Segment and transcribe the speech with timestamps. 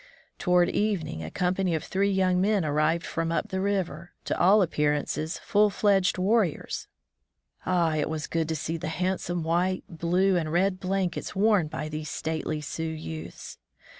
[0.39, 4.63] Toward evening a company of three yoimg men arrived from up the river— to all
[4.63, 6.87] appearance full fledged warriors.
[7.67, 11.87] Ah, it was good to see the handsome white, blue, and red blankets worn by
[11.87, 13.59] these stately Sioux youths!